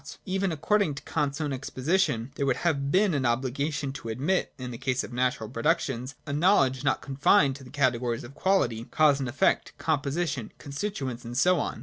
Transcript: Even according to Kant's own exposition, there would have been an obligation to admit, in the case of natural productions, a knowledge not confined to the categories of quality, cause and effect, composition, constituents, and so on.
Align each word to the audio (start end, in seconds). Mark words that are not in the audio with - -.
Even 0.25 0.51
according 0.51 0.95
to 0.95 1.03
Kant's 1.03 1.39
own 1.39 1.53
exposition, 1.53 2.31
there 2.33 2.47
would 2.47 2.55
have 2.65 2.91
been 2.91 3.13
an 3.13 3.23
obligation 3.23 3.93
to 3.93 4.09
admit, 4.09 4.51
in 4.57 4.71
the 4.71 4.79
case 4.79 5.03
of 5.03 5.13
natural 5.13 5.47
productions, 5.47 6.15
a 6.25 6.33
knowledge 6.33 6.83
not 6.83 7.03
confined 7.03 7.55
to 7.57 7.63
the 7.63 7.69
categories 7.69 8.23
of 8.23 8.33
quality, 8.33 8.85
cause 8.85 9.19
and 9.19 9.29
effect, 9.29 9.73
composition, 9.77 10.51
constituents, 10.57 11.23
and 11.23 11.37
so 11.37 11.59
on. 11.59 11.79